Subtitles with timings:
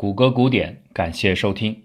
[0.00, 1.82] 谷歌古典，感谢收听。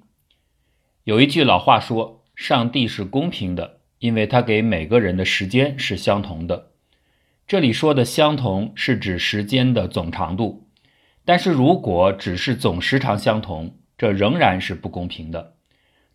[1.03, 6.73] 有一句老话说：“上帝是公平的，因为他给每个人的时间是相同的。”
[7.47, 10.67] 这里说的“相同”是指时间的总长度，
[11.25, 15.55] 但是如果只是总时长相同，这仍然是不公平的。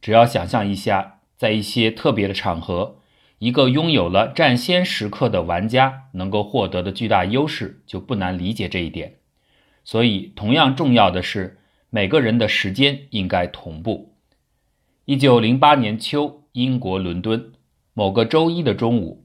[0.00, 3.00] 只要想象一下，在一些特别的场合，
[3.40, 9.16] 一个拥有了占先时刻的玩家能够获得的巨大优势，就不难理解这一点。
[9.82, 11.56] 所以，同样重要的是，
[11.90, 14.14] 每个人的时间应该同步。
[15.06, 17.52] 一九零八年秋，英国伦敦
[17.94, 19.24] 某个周一的中午，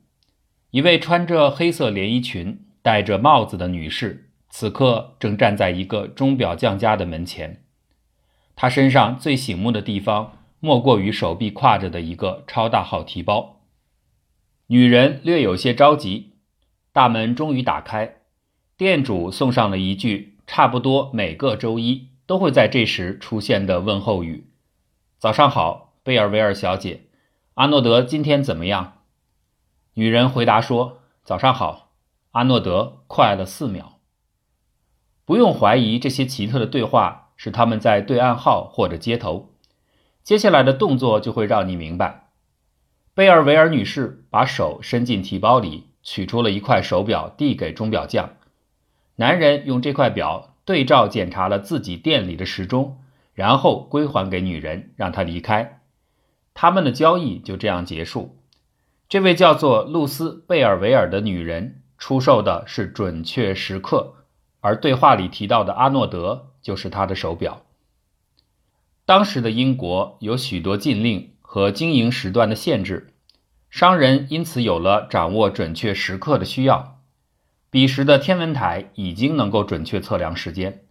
[0.72, 7.64] 一位穿着黑色连衣裙、戴着帽子的女士，此刻正站在一个钟表匠家的门前。
[8.56, 13.62] 她身上最醒目的地方，莫过于手臂挎着的一个超大号提包。
[14.68, 16.34] 女人略有些着急，
[16.94, 18.16] 大门终于打开，
[18.78, 20.32] 店主送上了一句。
[20.46, 24.48] 差不多每个周一都会在这时出现的问候语
[25.22, 27.02] ：“早上好，贝尔维尔小姐，
[27.54, 29.04] 阿诺德今天怎么样？”
[29.94, 31.92] 女人回答说：“早上好。”
[32.34, 34.00] 阿诺德快了四秒。
[35.26, 39.52] 不用怀疑，这些奇特的对话是他们在对暗号或者接头。
[40.24, 42.32] 接下来的动作就会让你明白。
[43.14, 48.32] 贝尔维尔女士把手伸进提包里，取出了一块手表，递给钟表匠。
[49.18, 53.00] 男人用这块表对照检查了自己店里的时钟，
[53.34, 55.82] 然后归还给女人，让她离开。
[56.54, 58.38] 他们的交易就这样结束。
[59.10, 64.14] 这位叫做露丝·贝尔维尔的女人出售的是准确时刻，
[64.62, 67.64] 而对话里提到的阿诺德就是她的手表。
[69.06, 73.14] 当时的英国有许多禁令和经营时段的限制，
[73.70, 76.93] 商人因此有了掌握准确时刻的需要。
[77.74, 80.82] 彼时的天文台已经能够准确测量时间，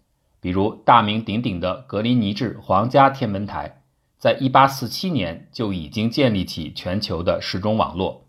[0.41, 3.83] 比如大名鼎鼎的格林尼治皇家天文台，
[4.19, 8.25] 在1847年就已经建立起全球的时钟网络。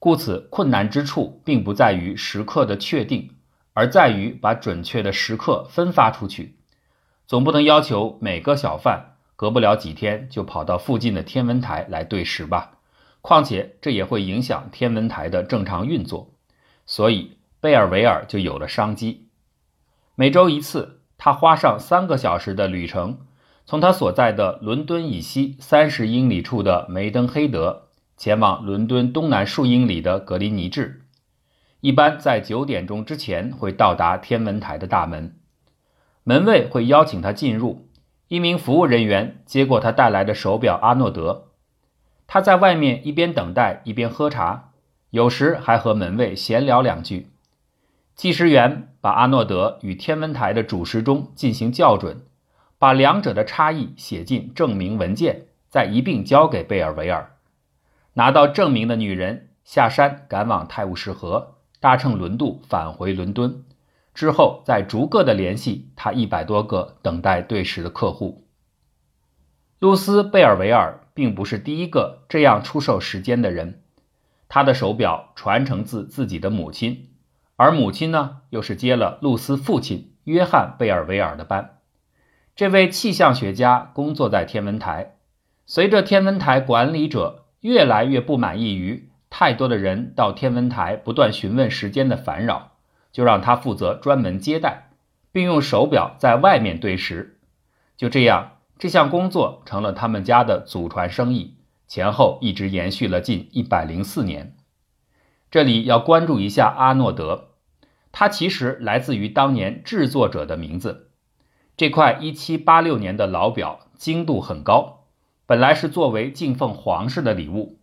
[0.00, 3.30] 故此，困难之处并不在于时刻的确定，
[3.72, 6.56] 而在于把准确的时刻分发出去。
[7.28, 12.78] 总不能要求每个小贩隔不了几天就跑到附近的天文台来对时吧？
[13.20, 16.32] 况且这也会影响天文台的正常运作。
[16.84, 17.35] 所以。
[17.66, 19.26] 贝尔维尔就有了商机。
[20.14, 23.18] 每周一次，他花上三个小时的旅程，
[23.64, 31.02] 从他所在的伦敦以西三十英里处的梅登黑德前往伦敦东南数英里的格林尼治。
[31.80, 35.34] 一般在九点钟之前会到达天文台的大门，
[36.22, 37.88] 门卫会邀请他进入。
[38.28, 41.48] 一名服务人员接过他带来的手表阿诺德，
[42.28, 44.70] 他在外面一边等待一边喝茶，
[45.10, 47.32] 有时还和门卫闲聊两句。
[48.16, 52.22] 计时员把阿诺德与天文台的主时钟进行校准，
[52.78, 57.36] 把两者的差异写进证明文件，再一并交给贝尔维尔。
[58.14, 63.62] 拿到证明的女人下山赶往泰晤士河，搭乘轮渡返回伦敦，
[64.14, 68.46] 之后再逐个的联系他一百多个等待对时的客户。
[69.78, 73.82] 露丝·贝尔维尔并不是第一个这样出售时间的人，
[74.48, 77.10] 她的手表传承自自己的母亲。
[77.56, 81.78] 而母亲呢，又是接了露丝父亲约翰·贝尔维尔的班。
[82.54, 85.16] 这位气象学家工作在天文台，
[85.66, 92.72] 随着天文台管理者越来越不满意于太多的人到天文台不断询问时间的烦扰，
[93.12, 94.90] 就让他负责专门接待，
[95.32, 97.38] 并用手表在外面对时。
[97.96, 101.56] 就这样，这项工作成了他们家的祖传生意，
[101.86, 104.55] 前后一直延续了近一百零四年。
[105.50, 107.50] 这里要关注一下阿诺德，
[108.12, 111.10] 他其实来自于当年制作者的名字。
[111.76, 115.04] 这块1786年的老表精度很高，
[115.46, 117.78] 本来是作为敬奉皇室的礼物，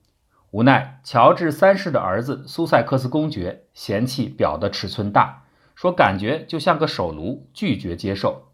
[0.52, 8.50] 无奈乔治三世的儿子苏塞克斯公爵嫌弃表的尺寸大，说感觉就像个手炉，拒绝接受。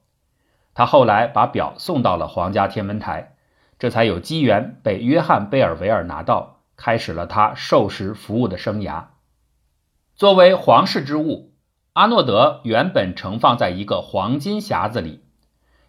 [0.75, 3.36] 他后来把表送到了皇家天文台，
[3.80, 6.58] 这才有机缘被约翰·贝尔维尔拿到。
[6.80, 9.08] 开始了他授时服务的生涯。
[10.16, 11.52] 作为皇室之物，
[11.92, 15.22] 阿诺德原本盛放在一个黄金匣子里。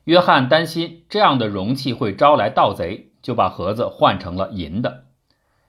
[0.02, 5.04] 约翰担心这样的容器会招来盗贼，就把盒子换成了银的。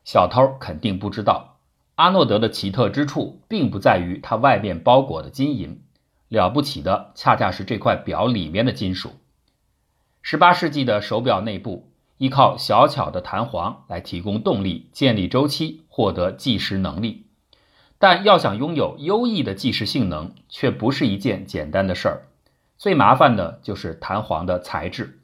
[0.03, 1.59] 小偷肯定不知道，
[1.93, 5.83] 阿诺德的奇特之处并不在于它外面包裹的金银，
[6.29, 9.11] 了不起的恰恰是这块表里面的金属。
[10.23, 11.90] 十八世纪的手表内部。
[12.21, 17.25] 依靠小巧的弹簧来提供动力、建立周期、获得计时能力，
[17.97, 22.21] 但要想拥有优异的计时性能，却不是一件简单的事儿。
[22.77, 25.19] 最麻烦的就是弹簧的材质，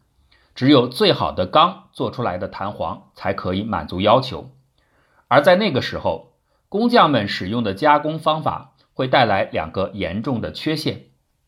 [0.55, 4.49] 只有最好的钢做出来的弹簧才可以满足要求。
[5.27, 6.33] 而在那个时候，
[6.67, 11.03] 工匠们使用的加工方法会带来两个严重的缺陷：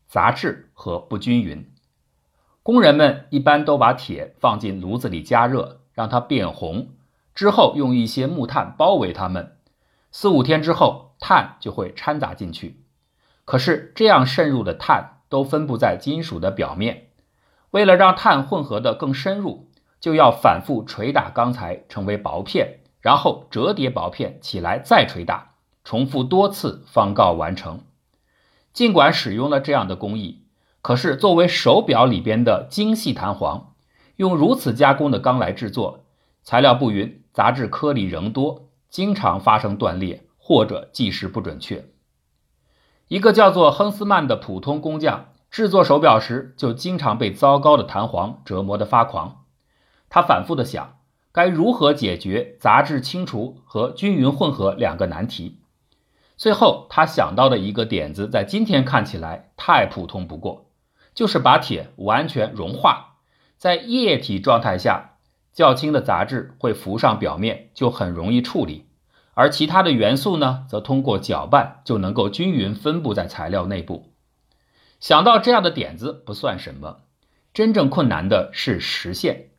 [0.06, 1.69] 杂质和不均匀。
[2.62, 6.88] 工人们一般都把铁放进炉子里加热，让它变红，
[7.34, 9.56] 之后用一些木炭包围它们。
[10.10, 12.84] 四五天之后，碳就会掺杂进去。
[13.44, 17.08] 可是这样渗入的碳都分布在金属的表面，
[17.70, 19.68] 为了让碳混合的更深入，
[19.98, 27.84] 就要反复捶打钢材成为薄片，然后折叠薄片起来再捶打，重复多次方告完成。
[28.72, 30.39] 尽管使用了这样的工艺，
[30.82, 33.74] 可是作为手表里边的精细弹簧，
[34.16, 36.04] 用如此加工的钢来制作，
[36.42, 41.84] 材料不匀，杂质颗粒仍多，经常发生断裂或者计时不准确。
[43.08, 49.44] 一个叫做亨斯曼的普通工匠制作手表时，就经常被糟糕的弹簧折磨得发狂。
[50.08, 50.98] 他反复的想，
[51.32, 55.58] 该如何解决杂质清除和均匀混合两个难题。
[56.36, 60.69] 最后，他想到的一个点子，在今天看起来太普通不过，
[61.14, 63.16] 就是把铁完全融化，
[63.56, 65.16] 在液体状态下，
[65.52, 68.86] 较轻的杂质会浮上表面，就很容易处理。
[69.34, 74.12] 而其他的元素呢，则通过搅拌就能够均匀分布在材料内部。
[74.98, 76.98] 想到这样的点子不算什么，
[77.54, 79.50] 真正困难的是实现。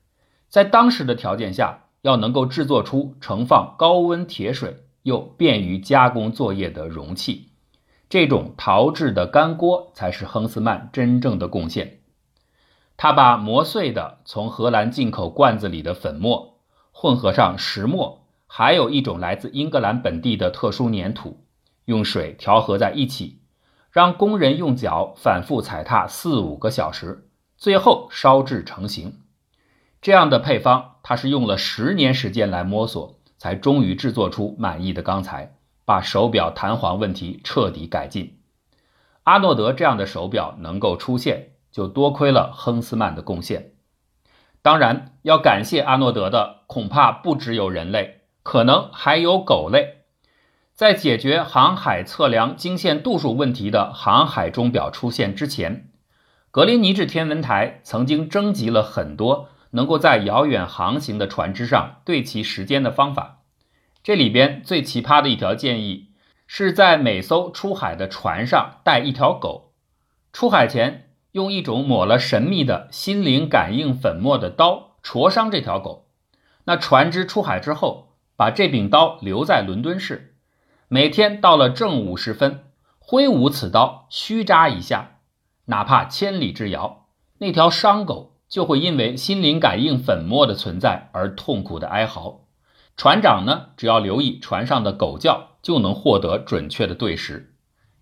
[0.49, 7.50] 在当时的条件下，要能够制作出盛放高温铁水又便于加工作业的容器，
[8.11, 12.01] 这种陶制的干锅才是亨斯曼真正的贡献。
[12.97, 16.57] 他把磨碎的从荷兰进口罐子里的粉末
[16.91, 18.27] 混合上石墨。
[18.47, 21.45] 还有一种来自英格兰本地的特殊粘土，
[21.85, 23.39] 用水调和在一起，
[23.91, 29.21] 让工人用脚反复踩踏四五个小时，最后烧制成型。
[30.01, 35.55] 这样的配方，他是用了十年时间来摸索，才终于制作出满意的钢材，
[35.91, 38.39] 把手表弹簧问题彻底改进。
[39.23, 43.73] 阿诺德这样的手表能够出现，就多亏了亨斯曼的贡献。
[44.61, 48.21] 当然，要感谢阿诺德的，恐怕不只有人类。
[48.41, 50.03] 可能还有狗类，
[50.73, 55.89] 在解决航海测量经线度数问题的航海钟表出现之前，
[56.51, 63.39] 格林尼治天文台曾经征集了很多能够在遥远航行的船只上对齐时间的方法。
[64.03, 66.09] 这里边最奇葩的一条建议，
[66.47, 69.73] 是在每艘出海的船上带一条狗，
[70.31, 76.07] 出海前用一种抹了神秘的心灵感应粉末的刀戳伤这条狗。
[76.65, 78.09] 那船只出海之后。
[78.37, 80.33] 把这柄刀留在伦敦市，
[80.87, 82.63] 每天到了正午时分，
[82.97, 85.19] 挥舞此刀，虚扎一下，
[85.65, 87.05] 哪怕千里之遥，
[87.37, 92.40] 那条伤狗就会因为心灵感应粉末的存在而痛苦的哀嚎。
[93.01, 97.55] 船长呢，只要留意船上的狗叫，就能获得准确的对时。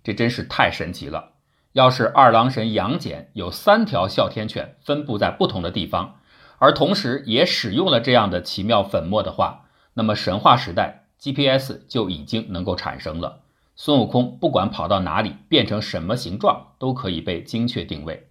[0.03, 1.35] 这真是太神奇了！
[1.71, 6.19] 要是二郎神杨戬有三条哮天犬分布在不同的地方，
[6.57, 13.43] 而同时也使用了这样的奇妙粉末的话，那么神话时代，GPS 就已经能够产生了。
[13.77, 18.27] 孙悟空不管跑到哪里，变成什么形状，都可以被精确定位。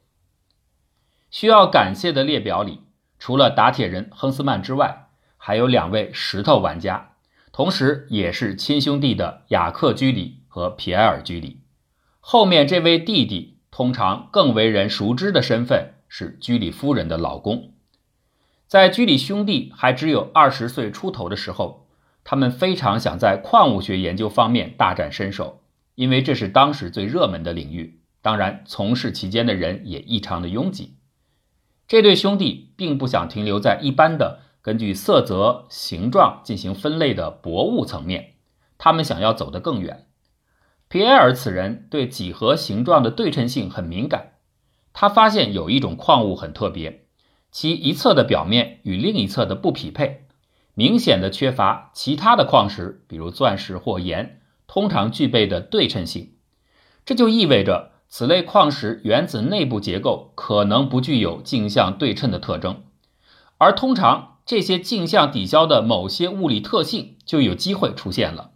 [1.30, 2.82] 需要感谢的列表里，
[3.18, 5.06] 除了打铁人亨斯曼之外，
[5.48, 7.12] 还有两位石头玩家，
[7.52, 11.62] 同时也是亲兄弟的雅克·居里和皮埃尔·居里。
[12.20, 17.72] 后面这位弟弟，通常更为人熟知的身份是居里夫人的老公。
[18.66, 21.88] 在居里兄弟还只有二十岁出头的时候，
[22.24, 25.62] 他们非常想在矿物学研究方面大展身手，
[25.94, 28.02] 因为这是当时最热门的领域。
[28.20, 30.96] 当然，从事其间的人也异常的拥挤。
[31.86, 38.34] 这对兄弟并不想停留在一般的根据色泽、形状进行分类的薄物层面，
[38.76, 40.08] 他们想要走得更远。
[40.88, 44.32] 皮埃尔此人对几何形状的对称性很敏感，
[44.92, 47.06] 他发现有一种矿物很特别。
[47.50, 50.26] 其一侧的表面与另一侧的不匹配，
[50.74, 56.34] 明显的缺乏其他的矿石，比如钻石或盐，通常具备的对称性。
[57.06, 62.82] 这就意味着此类矿石原子内部结构可能不具有镜像对称的特征，
[63.56, 68.52] 而通常这些镜像抵消的某些物理特性就有机会出现了。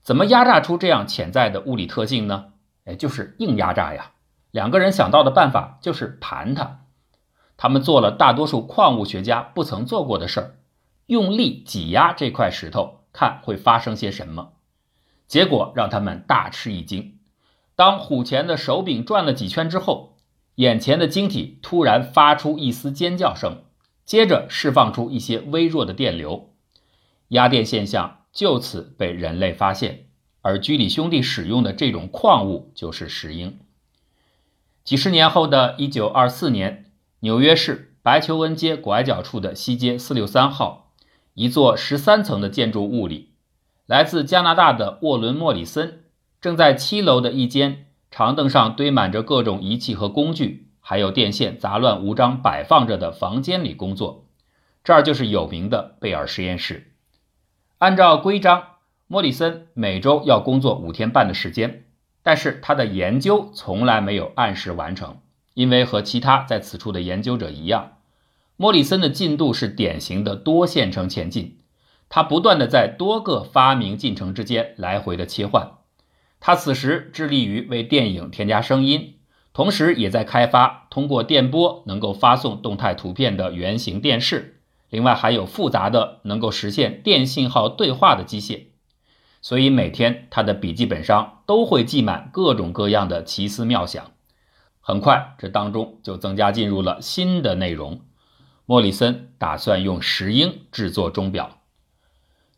[0.00, 2.54] 怎么压榨出这样潜在的物理特性呢？
[2.86, 4.12] 哎，就是硬压榨呀！
[4.50, 6.86] 两个人想到的办法就是盘它。
[7.58, 10.54] 他们做了大多数矿物学家不曾做过的事儿，
[11.04, 14.52] 用力挤压这块石头，看会发生些什么。
[15.28, 17.18] 结果让他们大吃一惊。
[17.76, 20.16] 当虎钳的手柄转了几圈之后，
[20.54, 23.64] 眼前的晶体突然发出一丝尖叫声，
[24.10, 26.50] 接着释放出一些微弱的电流，
[27.28, 30.08] 压电现象就此被人类发现。
[30.40, 33.60] 而居里兄弟使用的这种矿物就是石英。
[34.82, 36.90] 几十年后的一九二四年，
[37.20, 40.92] 纽约市白求恩街拐角处的西街四六三号，
[41.34, 43.34] 一座十三层的建筑物里，
[43.86, 46.06] 来自加拿大的沃伦·莫里森
[46.40, 54.26] 正在七楼的一间长凳上堆满着各种仪器和工具，还有电线杂乱无章摆放着的房间里工作。
[54.82, 56.90] 这儿就是有名的贝尔实验室。
[57.78, 58.64] 按照规章。
[59.06, 61.84] 莫里森每周要工作五天半的时间，
[62.24, 65.18] 但是他的研究从来没有按时完成，
[65.54, 67.98] 因为和其他在此处的研究者一样，
[68.56, 71.58] 莫里森的进度是典型的多线程前进，
[72.08, 75.70] 他不断的在多个发明进程之间来回的切换。
[76.40, 79.19] 他此时致力于为电影添加声音，
[79.52, 88.66] 同时也在开发通过电波能够发送动态图片的圆形电视，另外还有复杂的能够实现电信号对话的机械。
[89.42, 94.12] 所以每天他的笔记本上都会记满各种各样的奇思妙想。
[94.80, 98.02] 很快，这当中就增加进入了新的内容。
[98.66, 101.58] 莫里森打算用石英制作钟表。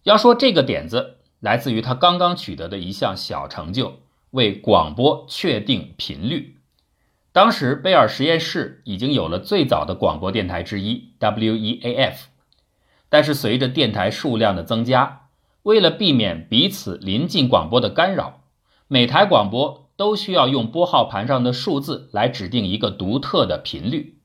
[0.03, 4.01] 要说这个点子来自于他刚刚取得的一项小成就——
[4.33, 6.59] 为广播确定频率。
[7.33, 12.15] 当时贝尔实验室已经有了最早的广播电台之一 WEAF，
[13.09, 15.29] 但是随着电台数量的增加，
[15.63, 18.43] 为了避免彼此临近广播的干扰，
[18.87, 24.19] 每台广播都需要用拨号盘上的数字来指定一个独特的频率。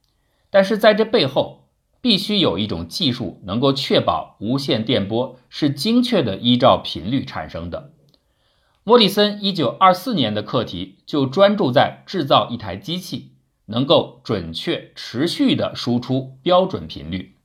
[0.49, 1.69] 但是在这背后，
[2.01, 7.93] 必须有一种技术能够确保无线电波是精确的依照频率产生的。
[8.87, 13.33] 莫里森1924年的课题就专注在制造一台机器，
[13.65, 17.35] 能够准确持续地输出标准频率。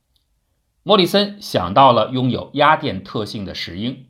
[0.83, 4.05] 莫里森想到了拥有压电特性的石英，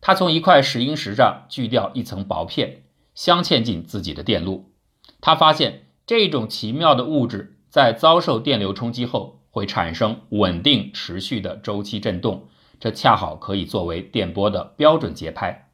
[0.00, 2.82] 他从一块石英石上锯掉一层薄片，
[3.14, 4.72] 镶嵌进自己的电路。
[5.20, 12.48] 他发现这种奇妙的物质在遭受电流冲击后会产生稳定持续的周期振动，
[12.80, 15.65] 这恰好可以作为电波的标准节拍。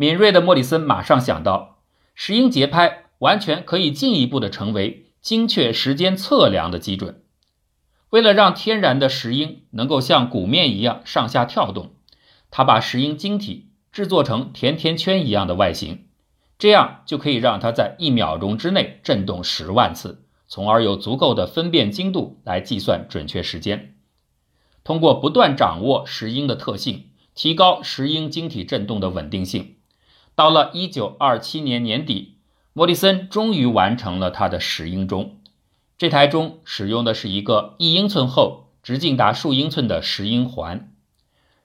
[0.00, 1.80] 敏锐的莫里森马上想到，
[2.14, 7.24] 石英节拍完全可以进一步的成为精确时间测量的基准。
[8.10, 11.90] 为了让天然的石英能够像鼓面一样上下跳动，
[12.48, 16.04] 他把石英晶体制作成甜甜圈一样的外形，
[16.60, 23.96] 这样就可以让它在一秒钟之内振动十万次，从而有足够的分辨精度来计算准确时间。
[24.84, 29.74] 通过不断掌握石英的特性，提高石英晶体振动的稳定性，
[30.38, 32.36] 到了一九二七年年底，
[32.72, 35.38] 莫里森终于完成了他的石英钟。
[35.96, 40.92] 这台钟使用的是一个一英寸厚、直径达数英寸的石英环。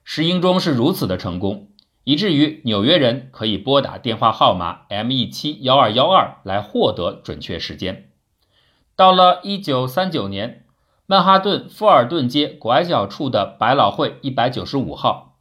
[0.02, 1.68] 石英钟是如此的成功，
[2.02, 8.10] 以至于纽约人可以拨打电话号码 M E 七幺二幺二来获得准确时间。
[8.96, 10.64] 到了一九三九年，
[11.06, 15.36] 曼哈顿富尔顿街拐角处的百老汇一百九十五号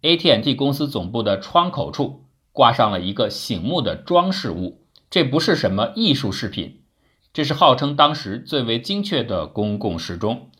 [0.00, 2.24] AT&T 公司总部的窗口处
[2.58, 6.80] 挂上了一个醒目的装饰物，这不是什么艺术饰品。
[7.32, 10.50] 这是号称当时最为精确的公共时钟。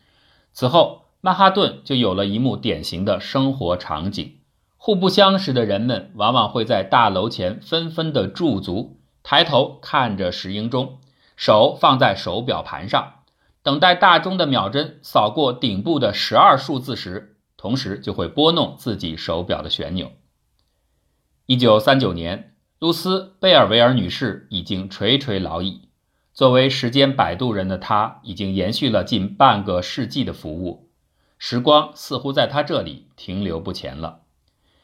[0.52, 4.36] 此后，曼哈顿就有了一幕典型的生活场景：
[4.76, 11.00] 互不相识的人们往往会在大楼前纷纷的驻足，抬头看着石英钟，
[11.34, 13.14] 手放在手表盘上，
[13.64, 20.12] 等待大钟的秒针扫过顶部的十二数字时，同时就会拨弄自己手表的旋钮。
[21.50, 25.88] 一九三九年，露丝·贝尔维尔女士已经垂垂老矣。
[26.34, 30.90] 作为时间摆渡人的她，已经延续了近半个世纪的服务，
[31.38, 34.24] 时光似乎在她这里停留不前了。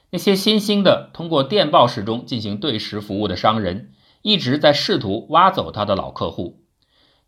[0.09, 3.93] 那些新兴的通过电报时钟进行对时服务的商人，
[4.23, 6.63] 一直在试图挖走他的老客户，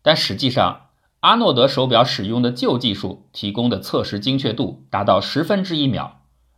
[0.01, 0.87] 但实际上，
[1.19, 6.16] 阿诺德手表使用的旧技术提供的测时精确度达到十分之一秒，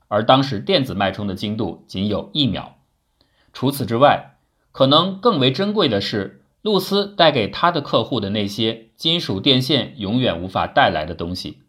[0.09, 2.75] 而当时电子脉冲的精度仅有一秒。
[3.53, 4.35] 除此之外，
[4.73, 6.35] 可能更为珍贵的是。
[6.61, 11.59] 露丝带给他的客户的那些金属电线永远无法带来的东西。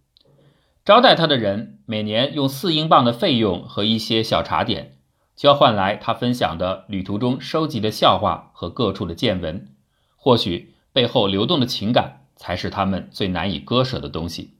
[0.84, 4.98] 招待他的人每年用四英镑的费用和一些小茶点，
[5.36, 9.68] 交换来他分享的旅途中收集的笑话和各处的见闻。
[10.16, 14.56] 或许背后流动的情感才是他们最难以割舍的东西。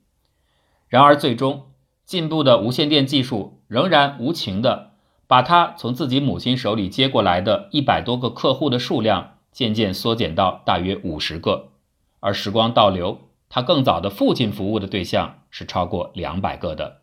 [0.86, 1.69] 然而，最终
[2.10, 4.94] 进步的无线电技术仍然无情地
[5.28, 9.36] 把他从自己母亲手里接过来的一百多个客户的数量。
[9.52, 11.70] 渐渐缩减到大约五十个。
[12.18, 17.02] 而时光倒流，他更早的父亲服务的对象是超过两百个的。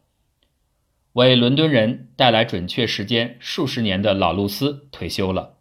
[1.14, 5.54] 为伦敦人带来准确时间数十年的老露丝退休了。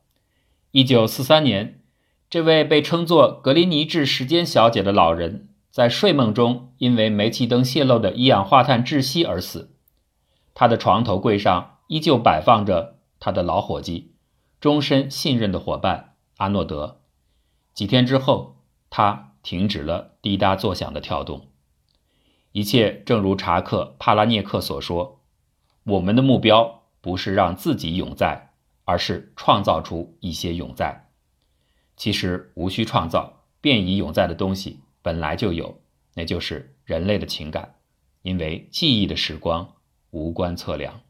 [0.73, 1.81] 一九四三年，
[2.29, 9.76] 这位被称作格林尼治时间小姐的老人，在睡梦中因为煤气灯泄漏的一氧化碳窒息而死。
[10.54, 14.14] 他的床头柜上依旧摆放着他的老伙计，
[14.59, 17.02] 终身信任的伙伴阿诺德。
[17.75, 18.56] 几天之后，
[18.88, 21.49] 他停止了滴答作响的跳动。
[22.52, 25.21] 一切正如查克·帕拉涅克所说。
[25.85, 28.54] 我们的目标不是让自己永在，
[28.87, 31.11] 而是创造出一些永在。
[31.99, 35.80] 其实无需创造，便已永在的东西本来就有，
[36.14, 37.76] 那就是人类的情感。
[38.22, 39.76] 因为记忆的时光
[40.10, 41.00] 无关测量。